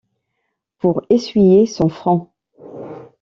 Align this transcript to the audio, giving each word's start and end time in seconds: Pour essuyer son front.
Pour 0.79 1.03
essuyer 1.11 1.67
son 1.67 1.87
front. 1.87 2.31